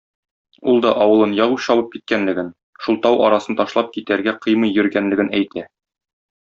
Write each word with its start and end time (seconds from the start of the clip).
Ул 0.71 0.79
да 0.85 0.93
авылын 1.03 1.35
яу 1.39 1.53
чабып 1.65 1.93
киткәнлеген, 1.97 2.51
шул 2.87 2.99
тау 3.05 3.21
арасын 3.29 3.61
ташлап 3.63 3.95
китәргә 3.99 4.37
кыймый 4.47 4.77
йөргәнлеген 4.79 5.35
әйтә. 5.43 5.71